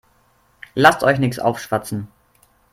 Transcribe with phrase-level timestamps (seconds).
[0.73, 2.07] Lasst euch nichts aufschwatzen.